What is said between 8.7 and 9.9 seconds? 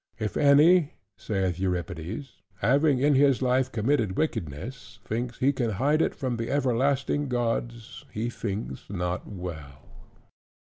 not well."